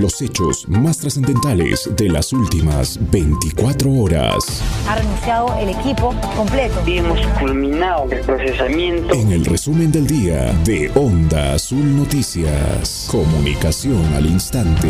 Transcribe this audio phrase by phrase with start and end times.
[0.00, 4.62] con los hechos más trascendentales de las últimas 24 horas.
[4.88, 6.82] Ha renunciado el equipo completo.
[6.86, 9.14] Y hemos culminado el procesamiento.
[9.14, 13.08] En el resumen del día de Onda Azul Noticias.
[13.10, 14.88] Comunicación al instante.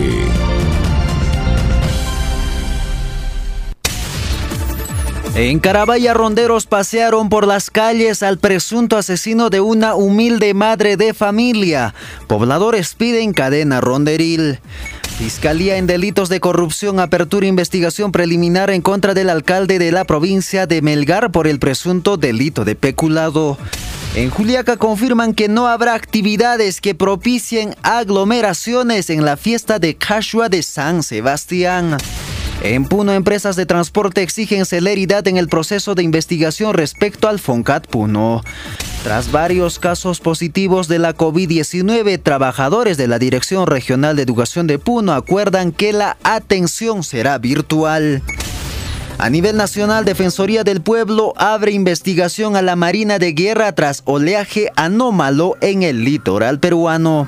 [5.35, 11.15] En Carabaya, ronderos pasearon por las calles al presunto asesino de una humilde madre de
[11.15, 11.95] familia.
[12.27, 14.59] Pobladores piden cadena ronderil.
[15.21, 20.67] Fiscalía en delitos de corrupción apertura investigación preliminar en contra del alcalde de la provincia
[20.67, 23.59] de Melgar por el presunto delito de peculado.
[24.15, 30.49] En Juliaca confirman que no habrá actividades que propicien aglomeraciones en la fiesta de Cashua
[30.49, 31.99] de San Sebastián.
[32.63, 37.87] En Puno, empresas de transporte exigen celeridad en el proceso de investigación respecto al FONCAT
[37.89, 38.43] Puno.
[39.03, 44.79] Tras varios casos positivos de la COVID-19, trabajadores de la Dirección Regional de Educación de
[44.79, 48.23] Puno acuerdan que la atención será virtual.
[49.17, 54.71] A nivel nacional, Defensoría del Pueblo abre investigación a la Marina de Guerra tras oleaje
[54.77, 57.27] anómalo en el litoral peruano.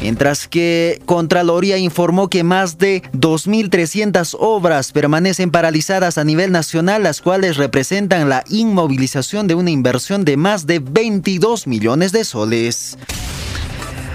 [0.00, 7.20] Mientras que Contraloría informó que más de 2.300 obras permanecen paralizadas a nivel nacional, las
[7.20, 12.98] cuales representan la inmovilización de una inversión de más de 22 millones de soles.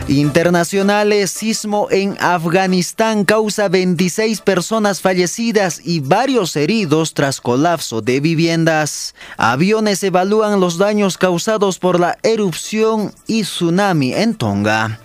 [0.10, 9.14] Internacionales, sismo en Afganistán causa 26 personas fallecidas y varios heridos tras colapso de viviendas.
[9.38, 15.00] Aviones evalúan los daños causados por la erupción y tsunami en Tonga.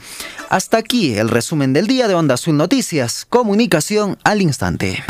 [0.54, 3.26] Hasta aquí el resumen del día de Onda Azul Noticias.
[3.28, 5.02] Comunicación al instante.